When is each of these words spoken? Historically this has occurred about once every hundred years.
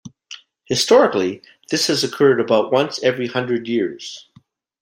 Historically 0.65 1.43
this 1.69 1.85
has 1.85 2.03
occurred 2.03 2.41
about 2.41 2.71
once 2.71 3.03
every 3.03 3.27
hundred 3.27 3.67
years. 3.67 4.31